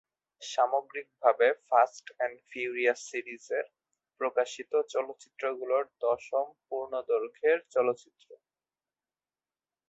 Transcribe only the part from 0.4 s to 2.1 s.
সামগ্রিকভাবে ফাস্ট